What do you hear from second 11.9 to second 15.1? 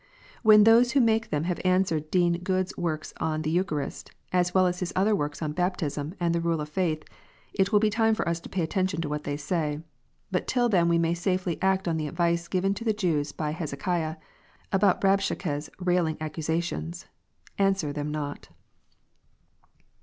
the advice given to the Jews by Hezekiah about